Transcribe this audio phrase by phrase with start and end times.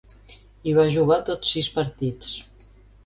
[0.63, 2.33] Hi va jugar tots sis partits.